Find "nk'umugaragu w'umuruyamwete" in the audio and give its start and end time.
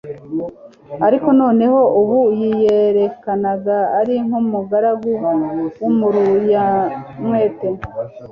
4.25-7.69